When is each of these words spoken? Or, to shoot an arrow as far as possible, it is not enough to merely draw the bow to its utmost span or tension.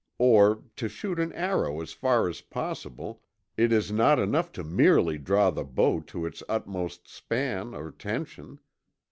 Or, 0.17 0.63
to 0.77 0.87
shoot 0.89 1.19
an 1.19 1.31
arrow 1.33 1.79
as 1.79 1.93
far 1.93 2.27
as 2.27 2.41
possible, 2.41 3.21
it 3.55 3.71
is 3.71 3.91
not 3.91 4.17
enough 4.17 4.51
to 4.53 4.63
merely 4.63 5.19
draw 5.19 5.51
the 5.51 5.63
bow 5.63 5.99
to 6.07 6.25
its 6.25 6.41
utmost 6.49 7.07
span 7.07 7.75
or 7.75 7.91
tension. 7.91 8.57